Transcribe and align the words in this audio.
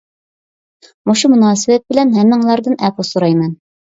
مۇشۇ 1.09 1.29
مۇناسىۋەت 1.33 1.83
بىلەن 1.93 2.13
ھەممىڭلاردىن 2.15 2.79
ئەپۇ 2.89 3.07
سورايمەن. 3.11 3.53